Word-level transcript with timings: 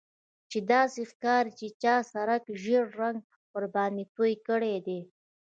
چې 0.49 0.59
داسې 0.73 1.01
ښکاري 1.11 1.69
چا 1.81 1.95
د 2.03 2.07
سړک 2.13 2.43
ژیړ 2.61 2.85
رنګ 3.01 3.19
ورباندې 3.55 4.03
توی 4.15 4.33
کړی 4.47 4.75
دی 4.87 4.99